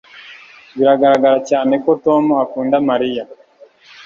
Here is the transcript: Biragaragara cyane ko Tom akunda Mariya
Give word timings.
Biragaragara 0.77 1.37
cyane 1.49 1.73
ko 1.83 1.91
Tom 2.05 2.23
akunda 2.43 2.75
Mariya 2.89 3.23